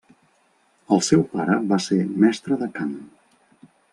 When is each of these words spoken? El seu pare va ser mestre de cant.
El 0.95 1.03
seu 1.07 1.25
pare 1.33 1.59
va 1.73 1.79
ser 1.87 1.99
mestre 2.25 2.59
de 2.65 2.73
cant. 2.79 2.99